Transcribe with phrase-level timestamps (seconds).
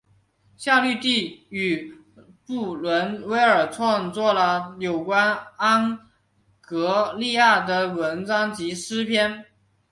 [0.57, 1.93] 夏绿蒂与
[2.43, 6.09] 布伦威尔创作了有关安
[6.59, 9.45] 格利亚的文章及诗篇。